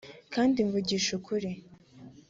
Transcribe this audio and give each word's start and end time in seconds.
kandi 0.33 0.57
mvugishije 0.67 1.13
ukuri 1.19 1.51